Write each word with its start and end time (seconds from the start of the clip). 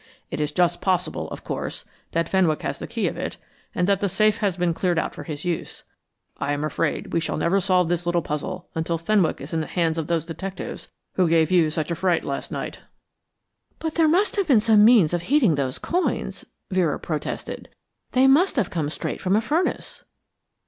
It 0.31 0.41
is 0.41 0.51
just 0.51 0.81
possible, 0.81 1.29
of 1.29 1.43
course, 1.43 1.85
that 2.13 2.27
Fenwick 2.27 2.63
has 2.63 2.79
the 2.79 2.87
key 2.87 3.07
of 3.07 3.17
it, 3.17 3.37
and 3.75 3.87
that 3.87 4.01
the 4.01 4.09
safe 4.09 4.39
had 4.39 4.57
been 4.57 4.73
cleared 4.73 4.97
out 4.97 5.13
for 5.13 5.21
his 5.21 5.45
use. 5.45 5.83
I 6.39 6.53
am 6.53 6.63
afraid 6.63 7.13
we 7.13 7.19
shall 7.19 7.37
never 7.37 7.59
solve 7.59 7.87
this 7.87 8.03
little 8.07 8.23
puzzle 8.23 8.67
until 8.73 8.97
Fenwick 8.97 9.39
is 9.39 9.53
in 9.53 9.61
the 9.61 9.67
hands 9.67 9.99
of 9.99 10.07
those 10.07 10.25
detectives 10.25 10.89
who 11.17 11.29
gave 11.29 11.51
me 11.51 11.69
such 11.69 11.91
a 11.91 11.95
fright 11.95 12.25
last 12.25 12.51
night." 12.51 12.79
"But 13.77 13.93
there 13.93 14.07
must 14.07 14.37
have 14.37 14.47
been 14.47 14.59
some 14.59 14.83
means 14.83 15.13
of 15.13 15.21
heating 15.21 15.53
those 15.53 15.77
coins," 15.77 16.45
Vera 16.71 16.99
protested. 16.99 17.69
"They 18.13 18.25
must 18.25 18.55
have 18.55 18.71
come 18.71 18.89
straight 18.89 19.21
from 19.21 19.35
a 19.35 19.39
furnace." 19.41 20.03